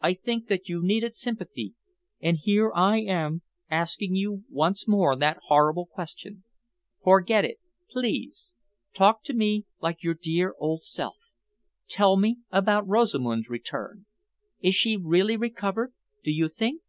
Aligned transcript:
I 0.00 0.14
think 0.14 0.46
that 0.46 0.68
you 0.68 0.80
needed 0.84 1.16
sympathy, 1.16 1.74
and 2.20 2.36
here 2.40 2.70
I 2.76 3.00
am 3.00 3.42
asking 3.68 4.14
you 4.14 4.44
once 4.48 4.86
more 4.86 5.16
that 5.16 5.40
horrible 5.48 5.84
question. 5.86 6.44
Forget 7.02 7.44
it, 7.44 7.58
please. 7.90 8.54
Talk 8.94 9.24
to 9.24 9.34
me 9.34 9.66
like 9.80 10.00
your 10.04 10.12
old 10.14 10.20
dear 10.22 10.54
self. 10.82 11.16
Tell 11.88 12.16
me 12.16 12.38
about 12.52 12.86
Rosamund's 12.86 13.48
return. 13.50 14.06
Is 14.60 14.76
she 14.76 14.96
really 14.96 15.36
recovered, 15.36 15.92
do 16.22 16.30
you 16.30 16.48
think?" 16.48 16.82